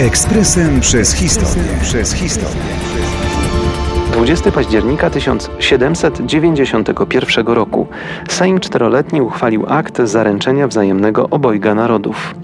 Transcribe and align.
Ekspresem 0.00 0.80
przez 0.80 1.12
historię. 1.12 1.64
Przez 1.82 2.12
historię. 2.12 2.62
20 4.12 4.52
października 4.52 5.10
1791 5.10 7.46
roku 7.46 7.86
Sejm 8.28 8.60
Czteroletni 8.60 9.20
uchwalił 9.20 9.64
akt 9.68 9.98
zaręczenia 10.04 10.68
wzajemnego 10.68 11.30
obojga 11.30 11.74
narodów. 11.74 12.34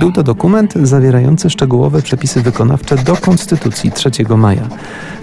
Był 0.00 0.12
to 0.12 0.22
dokument 0.22 0.74
zawierający 0.74 1.50
szczegółowe 1.50 2.02
przepisy 2.02 2.42
wykonawcze 2.42 2.96
do 2.96 3.16
Konstytucji 3.16 3.92
3 3.92 4.10
maja. 4.36 4.68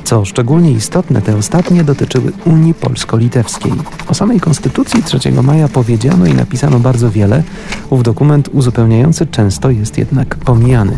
Co 0.03 0.25
szczególnie 0.25 0.71
istotne, 0.71 1.21
te 1.21 1.35
ostatnie 1.35 1.83
dotyczyły 1.83 2.31
Unii 2.45 2.73
Polsko-Litewskiej. 2.73 3.71
O 4.07 4.13
samej 4.13 4.39
Konstytucji 4.39 5.03
3 5.03 5.31
maja 5.43 5.67
powiedziano 5.67 6.25
i 6.25 6.33
napisano 6.33 6.79
bardzo 6.79 7.11
wiele, 7.11 7.43
ów 7.89 8.03
dokument 8.03 8.49
uzupełniający 8.53 9.25
często 9.25 9.69
jest 9.69 9.97
jednak 9.97 10.35
pomijany. 10.35 10.97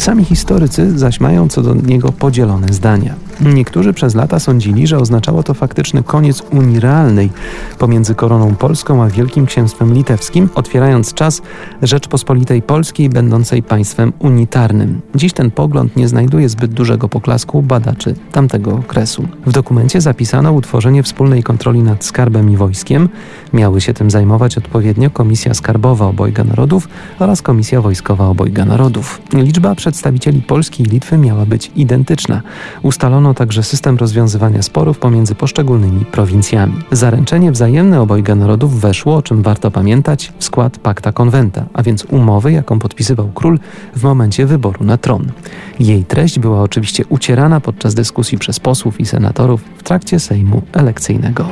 Sami 0.00 0.24
historycy 0.24 0.98
zaś 0.98 1.20
mają 1.20 1.48
co 1.48 1.62
do 1.62 1.74
niego 1.74 2.12
podzielone 2.12 2.72
zdania. 2.72 3.14
Niektórzy 3.40 3.92
przez 3.92 4.14
lata 4.14 4.38
sądzili, 4.38 4.86
że 4.86 4.98
oznaczało 4.98 5.42
to 5.42 5.54
faktyczny 5.54 6.02
koniec 6.02 6.42
Unii 6.52 6.80
realnej 6.80 7.30
pomiędzy 7.78 8.14
koroną 8.14 8.54
polską 8.54 9.02
a 9.02 9.08
Wielkim 9.08 9.46
Księstwem 9.46 9.94
Litewskim, 9.94 10.48
otwierając 10.54 11.14
czas 11.14 11.42
Rzeczpospolitej 11.82 12.62
Polskiej 12.62 13.08
będącej 13.08 13.62
państwem 13.62 14.12
unitarnym. 14.18 15.00
Dziś 15.14 15.32
ten 15.32 15.50
pogląd 15.50 15.96
nie 15.96 16.08
znajduje 16.08 16.48
zbyt 16.48 16.72
dużego 16.72 17.08
poklasku 17.08 17.62
badaczy 17.62 18.14
tamtego 18.32 18.72
okresu. 18.72 19.28
W 19.46 19.52
dokumencie 19.52 20.00
zapisano 20.00 20.52
utworzenie 20.52 21.02
wspólnej 21.02 21.42
kontroli 21.42 21.82
nad 21.82 22.04
skarbem 22.04 22.50
i 22.50 22.56
wojskiem. 22.56 23.08
Miały 23.52 23.80
się 23.80 23.94
tym 23.94 24.10
zajmować 24.10 24.58
odpowiednio 24.58 25.10
Komisja 25.10 25.54
Skarbowa 25.54 26.06
Obojga 26.06 26.44
Narodów 26.44 26.88
oraz 27.18 27.42
Komisja 27.42 27.80
Wojskowa 27.80 28.26
Obojga 28.26 28.64
Narodów. 28.64 29.20
Liczba 29.32 29.74
przedstawicieli 29.74 30.42
Polski 30.42 30.82
i 30.82 30.86
Litwy 30.86 31.18
miała 31.18 31.46
być 31.46 31.70
identyczna. 31.76 32.42
Ustalono 32.82 33.29
także 33.34 33.62
system 33.62 33.96
rozwiązywania 33.96 34.62
sporów 34.62 34.98
pomiędzy 34.98 35.34
poszczególnymi 35.34 36.04
prowincjami. 36.04 36.74
Zaręczenie 36.92 37.52
wzajemne 37.52 38.00
obojga 38.00 38.34
narodów 38.34 38.80
weszło, 38.80 39.16
o 39.16 39.22
czym 39.22 39.42
warto 39.42 39.70
pamiętać, 39.70 40.32
w 40.38 40.44
skład 40.44 40.78
Pacta 40.78 41.12
Conventa, 41.12 41.64
a 41.72 41.82
więc 41.82 42.04
umowy, 42.04 42.52
jaką 42.52 42.78
podpisywał 42.78 43.30
król 43.34 43.58
w 43.96 44.02
momencie 44.02 44.46
wyboru 44.46 44.84
na 44.84 44.96
tron. 44.96 45.32
Jej 45.80 46.04
treść 46.04 46.38
była 46.38 46.62
oczywiście 46.62 47.04
ucierana 47.08 47.60
podczas 47.60 47.94
dyskusji 47.94 48.38
przez 48.38 48.60
posłów 48.60 49.00
i 49.00 49.06
senatorów 49.06 49.60
w 49.78 49.82
trakcie 49.82 50.20
Sejmu 50.20 50.62
elekcyjnego. 50.72 51.48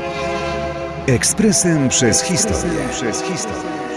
Ekspresem 1.06 1.88
przez 1.88 2.22
historię. 2.22 2.78
Przez 2.90 3.22
historię. 3.22 3.88